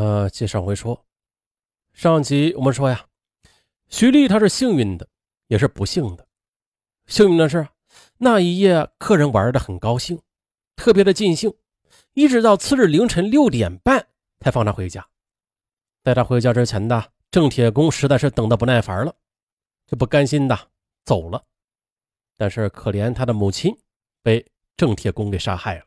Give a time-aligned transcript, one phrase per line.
[0.00, 1.04] 呃，接上回说，
[1.92, 3.04] 上集我们说呀，
[3.90, 5.06] 徐丽她是幸运的，
[5.48, 6.26] 也是不幸的。
[7.06, 7.68] 幸运的是，
[8.16, 10.22] 那一夜客人玩的很高兴，
[10.74, 11.52] 特别的尽兴，
[12.14, 14.08] 一直到次日凌晨六点半
[14.38, 15.06] 才放她回家。
[16.02, 19.14] 带她回家之前的郑铁公实在是等得不耐烦了，
[19.86, 20.58] 就不甘心的
[21.04, 21.44] 走了。
[22.38, 23.78] 但是可怜他的母亲
[24.22, 25.86] 被郑铁公给杀害了。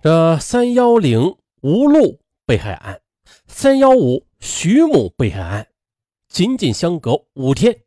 [0.00, 1.36] 这三幺零。
[1.60, 2.98] 无路被害案，
[3.46, 5.68] 三幺五徐某被害案，
[6.30, 7.82] 仅仅相隔五天。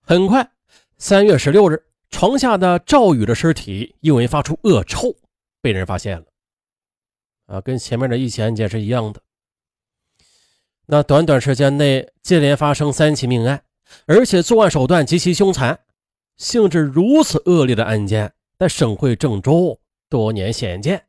[0.00, 0.52] 很快，
[0.96, 5.14] 三月十六日，床下的赵宇的尸体因为发出恶臭，
[5.60, 6.24] 被人发现了。
[7.44, 9.20] 啊，跟前面的一起案件是一样的。
[10.86, 13.62] 那短短时间内接连发生三起命案，
[14.06, 15.78] 而且作案手段极其凶残，
[16.38, 21.04] 性质如此恶劣的案件，在省会郑州多年鲜见。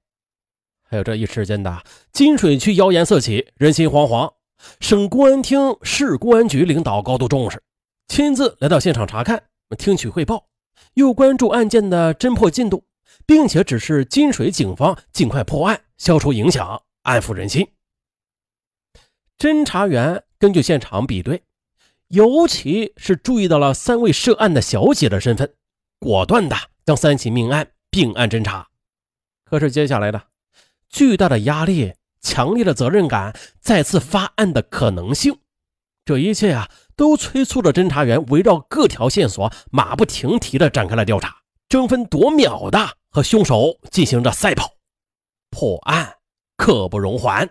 [0.94, 4.32] 还有这一时间的金水区谣言四起，人心惶惶。
[4.80, 7.64] 省公安厅、市公安局领导高度重视，
[8.08, 9.42] 亲自来到现场查看、
[9.76, 10.50] 听取汇报，
[10.94, 12.86] 又关注案件的侦破进度，
[13.26, 17.68] 并且指示金水警方尽快破案，消除影响，安抚人心。
[19.40, 21.42] 侦查员根据现场比对，
[22.10, 25.56] 尤其是注意到了三位涉案的小姐的身份，
[25.98, 28.68] 果断的将三起命案并案侦查。
[29.44, 30.33] 可是接下来的。
[30.94, 35.40] 巨大的压力，强烈的责任感，再次发案的可能性，
[36.06, 44.70] 这一切啊，都催促着侦查员围绕各条线索，马不停蹄地展开了调查，争分夺秒的和凶手进行着赛跑，
[45.50, 46.18] 破案
[46.58, 47.50] 刻不容缓。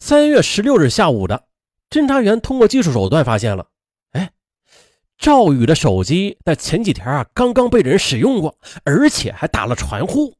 [0.00, 1.44] 三月十六日下午的，
[1.88, 3.68] 侦查员通过技术手段发现了，
[4.10, 4.32] 哎，
[5.16, 10.34] 赵宇的手机在前几天啊，刚刚被人使用过，而且还打了传呼。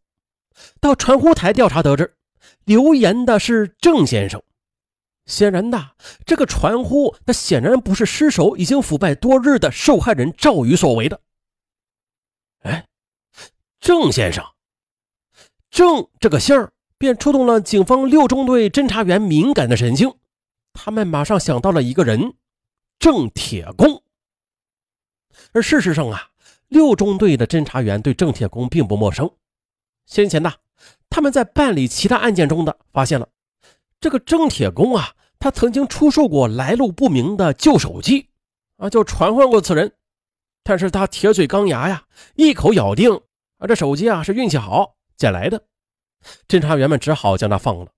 [0.81, 2.17] 到传呼台调查得知，
[2.65, 4.43] 留言的是郑先生。
[5.27, 11.21] 显然的，这个传呼那显然不是尸首已经腐败多日的受害人赵宇所为的。
[12.61, 12.87] 哎，
[13.81, 14.45] 郑先生，
[15.69, 20.15] 郑这个姓儿便触动了警方六中队侦查员敏感的神经，
[20.73, 22.35] 他们马上想到了一个人——
[23.01, 24.03] 郑铁公。
[25.53, 26.31] 而事实上啊，
[26.69, 29.29] 六中队的侦查员对郑铁公并不陌生。
[30.07, 30.55] 先前呢，
[31.11, 33.29] 他们在办理其他案件中的发现了
[34.01, 38.29] 这个郑铁公啊，他曾经出售过来路不明的旧手机
[38.77, 39.93] 啊，就传唤过此人，
[40.63, 43.21] 但是他铁嘴钢牙呀，一口咬定
[43.59, 45.65] 啊，这手机啊是运气好捡来的，
[46.47, 47.89] 侦查员们只好将他放了。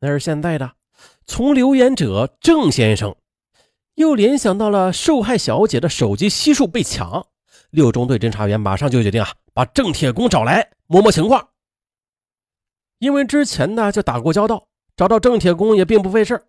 [0.00, 0.72] 那是现在的
[1.26, 3.16] 从留言者郑先生，
[3.94, 7.28] 又联想到了受害小姐的手机悉数被抢，
[7.72, 10.70] 六中队侦查员马上就决定啊，把郑铁公找来。
[10.86, 11.48] 摸摸情况，
[12.98, 16.44] 因为之前呢就打过交道，找到郑铁公也并不费事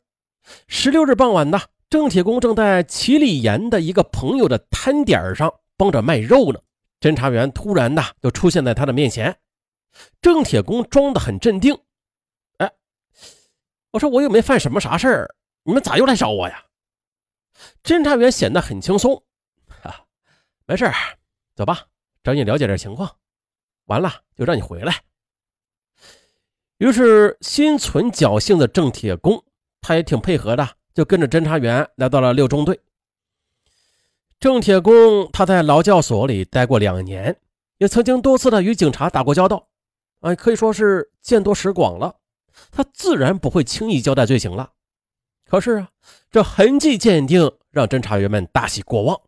[0.68, 6.60] 十六日傍晚呢，郑铁公正在齐立岩的一个朋友的摊点上帮着卖肉呢。
[7.00, 9.34] 侦查员突然呢就出现在他的面前，
[10.22, 11.74] 郑铁公装得很镇定。
[12.58, 12.70] 哎，
[13.92, 16.66] 我说我又没犯什么啥事儿，你们咋又来找我呀？
[17.82, 19.24] 侦查员显得很轻松，
[20.66, 20.90] 没事
[21.56, 21.88] 走吧，
[22.24, 23.18] 找你了解点情况。
[23.86, 25.04] 完了就让你回来。
[26.78, 29.44] 于是心存侥幸的郑铁公，
[29.82, 32.80] 他也挺配合的，就跟着侦查员来到了六中队。
[34.40, 37.40] 郑铁公他在劳教所里待过两年，
[37.78, 39.68] 也曾经多次的与警察打过交道，
[40.22, 42.16] 啊，可以说是见多识广了。
[42.72, 44.72] 他自然不会轻易交代罪行了。
[45.46, 45.90] 可是啊，
[46.32, 49.22] 这痕迹鉴定让侦查员们大喜过望。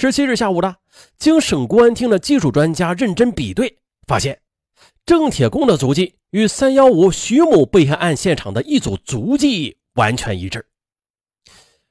[0.00, 0.76] 十七日下午的，
[1.18, 4.40] 经省公安厅的技术专家认真比对，发现
[5.04, 10.64] 郑铁公的足迹与三幺五徐某被害案现场的一组足迹完全一致。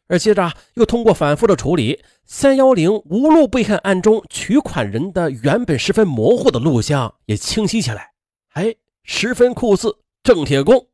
[0.07, 8.13] 而接着又通过反复的处理，三幺零吴路被害案中取款人的原本十分模糊的录像也清晰起来，
[8.53, 8.73] 哎，
[9.03, 10.87] 十分酷似郑铁公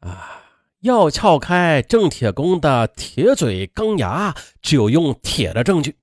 [0.00, 0.31] 啊。
[0.82, 5.96] 要撬开郑铁公的铁嘴钢牙，只有用铁的证据。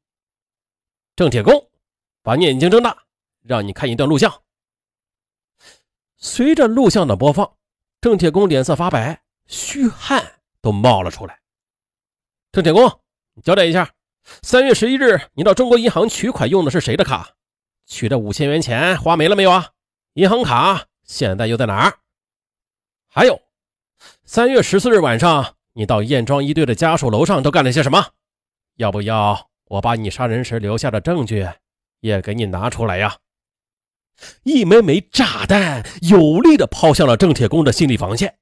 [1.18, 1.70] 郑铁公，
[2.24, 3.04] 把你眼睛睁大，
[3.42, 4.42] 让你看一段录像。
[6.16, 7.58] 随着录像的播放，
[8.00, 11.42] 郑铁公脸色发白，虚汗都冒了出来。
[12.54, 13.02] 郑铁公，
[13.34, 13.94] 你交代一下，
[14.44, 17.36] 三月十一日你到中国银行取款用的是谁的卡？
[17.86, 19.72] 取的五千元钱花没了没有啊？
[20.14, 22.00] 银行卡现在又在哪儿？
[23.10, 23.42] 还有。
[24.26, 28.14] 三月十四日晚上，你到燕庄一队的家属楼上都干了些什么？
[28.76, 31.48] 要不要我把你杀人时留下的证据
[32.00, 33.18] 也给你拿出来呀？
[34.44, 38.38] 一枚枚炸弹有力地抛向了郑铁公的心理防线。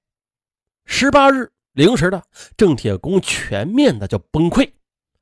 [0.86, 2.24] 十八日零时的，
[2.56, 4.72] 郑铁公全面的就崩溃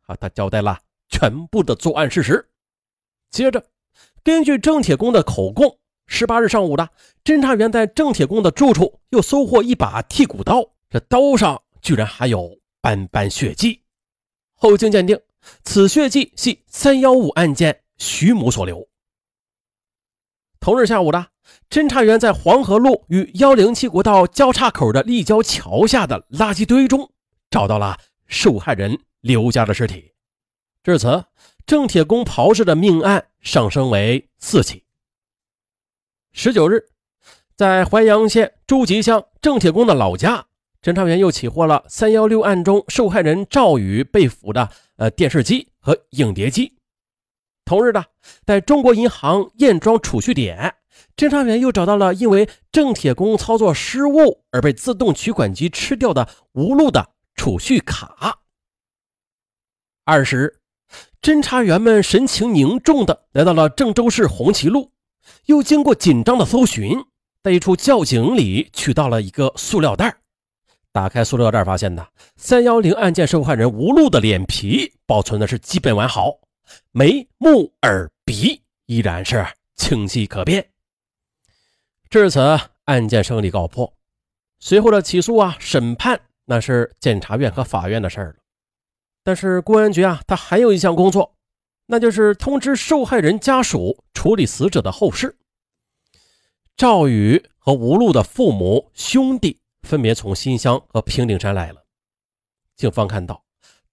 [0.06, 0.16] 啊！
[0.16, 0.80] 他交代了
[1.10, 2.50] 全部的作案事实。
[3.30, 3.66] 接着，
[4.24, 6.90] 根据郑铁公的口供，十八日上午的，
[7.24, 13.82] 侦查员在郑铁公的住处又收获一把剔骨刀，这刀上居然还有斑斑血迹。
[14.54, 15.20] 后经鉴定，
[15.64, 18.88] 此血迹系三幺五案件徐某所留。
[20.60, 21.28] 同日下午的，
[21.70, 27.12] 侦查员在黄河路与幺零七国道交叉口的立交桥下的垃圾堆中
[27.50, 30.14] 找到了受害人刘家的尸体。
[30.82, 31.26] 至此，
[31.66, 34.85] 郑铁工刨尸的命案上升为四起。
[36.38, 36.90] 十九日，
[37.56, 40.48] 在淮阳县诸集乡郑铁工的老家，
[40.82, 46.74] 侦查员又起获了三幺六案中受害人赵宇被俘的呃电视机和影碟机。
[47.64, 48.08] 同日的，
[48.46, 50.76] 在中国银行验庄储蓄点，
[51.16, 58.42] 侦查员又找到了因为郑铁工操作失误而被自动取款机吃掉的无路的储蓄卡。
[60.04, 60.60] 二十，
[61.22, 64.92] 侦查员们神情凝重的来到了郑州市红旗路，
[65.46, 66.98] 又经过紧张的搜寻，
[67.44, 70.18] 在一处窖井里取到了一个塑料袋。
[70.92, 72.08] 打开塑料袋，发现呢，
[72.38, 76.40] 三幺零案件受害人吴路的脸皮保存的是基本完好。
[76.92, 79.46] 眉目耳鼻依然是
[79.76, 80.70] 清晰可辨。
[82.10, 82.40] 至此，
[82.86, 83.94] 案件胜利告破。
[84.60, 88.36] 随后的起诉啊、审判，那是检察院和法院的事儿了。
[89.22, 91.35] 但是公安局啊，他还有一项工作，
[91.86, 95.38] 那就是通知受害人家属处理死者的后事。
[96.76, 101.86] 赵宇和吴路的父母兄弟分别从新乡和平顶山来了。
[102.76, 103.44] 警方看到，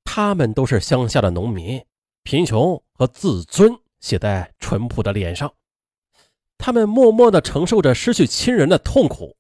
[0.05, 1.85] 他们都是乡下的农民。
[2.25, 5.53] 贫穷和自尊写在淳朴的脸上，
[6.57, 9.37] 他们默默地承受着失去亲人的痛苦，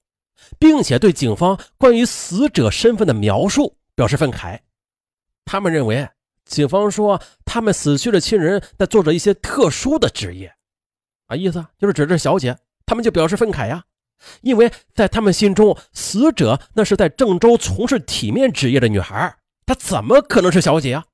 [0.58, 4.58] 并且对警方关于死者身份的描述表示愤慨。
[5.44, 6.08] 他们认为，
[6.44, 10.54] 警方说他们死去的亲人在做着一些特殊的职业，
[11.26, 13.84] 啊，意思就是指这小姐，他们就表示愤慨呀，
[14.42, 21.06] 因为在他们心中，死者那是在郑州从事体面职业的女孩，她怎么可能是小姐啊？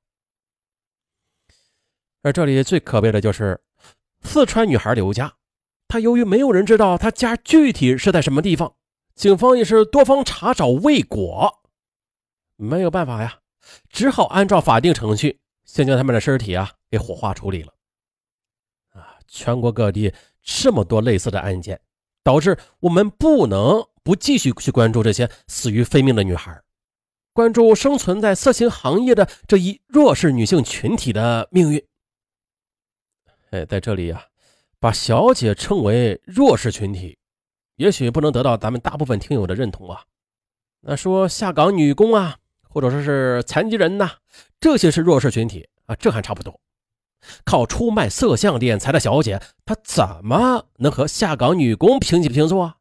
[2.22, 3.60] 而这里最可悲的就是
[4.22, 5.34] 四川女孩刘佳，
[5.86, 8.74] 她由于没有人知道她家具体是在什么地方，
[9.14, 11.62] 警方也是多方查找未果，
[12.56, 13.38] 没有办法呀，
[13.88, 17.72] 只好按照法定程序，先将他们的尸体啊给火化处理了。
[18.90, 20.12] 啊，全国各地
[20.42, 21.80] 这么多类似的案件，
[22.22, 26.62] 导致我们不能不继续去关注这些死于非命的女孩，
[27.32, 31.84] 关注生存在色情行业的这一弱势女性群体的命运。
[33.50, 34.26] 哎，在这里呀，
[34.80, 37.18] 把小姐称为弱势群体，
[37.76, 40.04] 也许不能得到咱们大部分听友的认同啊。
[40.80, 42.38] 那说下岗女工啊，
[42.68, 44.10] 或者说是残疾人呐，
[44.60, 46.60] 这些是弱势群体啊，这还差不多。
[47.44, 52.76] 靠出卖色相敛财的小姐，她怎么能和下岗女工平起平坐啊？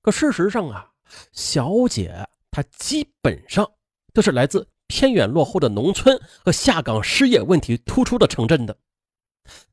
[0.00, 0.92] 可事实上啊，
[1.32, 3.70] 小姐她基本上
[4.12, 8.76] 都是来自偏远落后的农村和下岗失业问题突出的城镇的。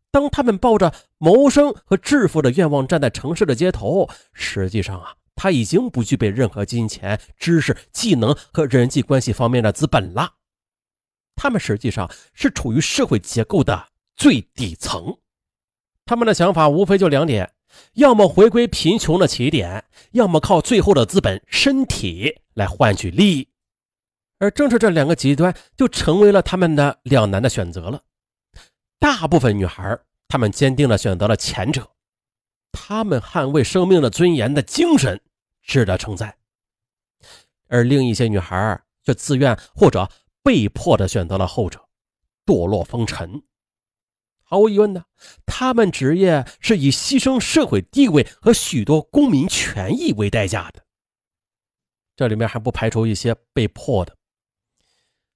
[0.10, 10.34] 当他们抱着谋生和致富的愿望站在城市的街头，实际上啊，他已经不具备任何金钱、知识、技能和人际关系方面的资本了。
[11.36, 15.18] 他们实际上是处于社会结构的最底层。
[16.06, 17.52] 他们的想法无非就两点：
[17.94, 23.48] 要么回归贫穷的起点，要么靠最后的资本——身体来换取利益。
[24.40, 28.02] 而正是这两个极端，就成为了他们的两难的选择了。
[29.00, 29.98] 大部分女孩，
[30.28, 31.90] 她们坚定地选择了前者，
[32.72, 35.22] 他们捍卫生命的尊严的精神
[35.62, 36.38] 值得称赞。
[37.68, 40.10] 而另一些女孩却自愿或者
[40.44, 41.88] 被迫的选择了后者，
[42.46, 43.44] 堕落风尘。
[44.44, 45.06] 毫无疑问的，
[45.46, 50.84] 她们职业是以牺牲社会地位和许多公民权益为代价的。
[52.16, 54.18] 这里面还不排除一些被迫的。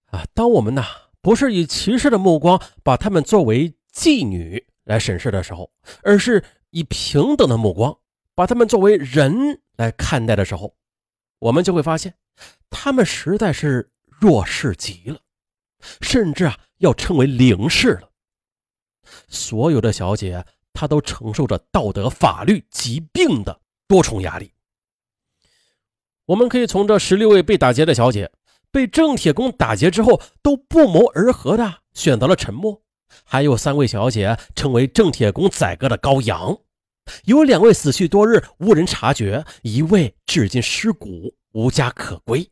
[0.07, 0.83] 啊，当我们呢？
[1.21, 5.71] 不是以歧视的目光把她们作为妓女来审视的时候，
[6.03, 7.97] 而是以平等的目光
[8.33, 10.75] 把他们作为人来看待的时候，
[11.39, 12.15] 我们就会发现，
[12.69, 15.19] 他们实在是弱势极了，
[16.01, 18.09] 甚至啊要称为零视了。
[19.27, 24.51] 所有的小姐，她都承受着道德、法律、疾病的多重压力。
[26.25, 28.31] 我们可以从这十六位被打劫的小姐。
[28.71, 32.83] 被郑铁工打劫之后，都不谋而合的选择了沉默。
[33.23, 36.57] 还有三位小姐成为郑铁工宰割的羔羊，
[37.25, 42.49] 有两位死去多日无人察觉，一位至今尸骨无家可归，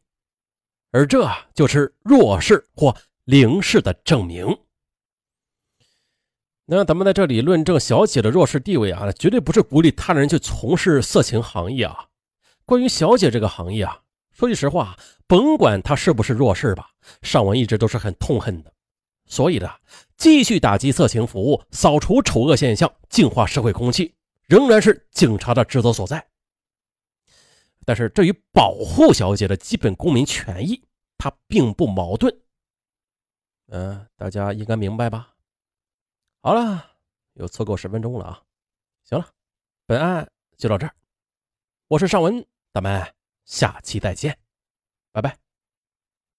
[0.91, 2.95] 而这就是弱势或
[3.25, 4.57] 零势的证明。
[6.65, 12.07] 那咱们在这里论证小姐的弱势地位啊，绝对不是鼓励他人去从事色情行业啊。
[12.65, 13.99] 关于小姐这个行业啊，
[14.31, 16.91] 说句实话，甭管她是不是弱势吧，
[17.21, 18.71] 尚文一直都是很痛恨的。
[19.25, 19.69] 所以呢，
[20.17, 24.15] 继续打击色情服务，扫除丑恶现象，净化社会空气，
[24.47, 26.25] 仍然是警察的职责所在。
[27.85, 30.81] 但是，这与保护小姐的基本公民权益，
[31.17, 32.33] 它并不矛盾。
[33.67, 35.33] 嗯，大家应该明白吧？
[36.41, 36.91] 好了，
[37.33, 38.41] 又凑够十分钟了啊！
[39.03, 39.27] 行了，
[39.85, 40.95] 本案就到这儿。
[41.87, 43.13] 我是尚文，咱们
[43.45, 44.37] 下期再见，
[45.11, 45.42] 拜拜。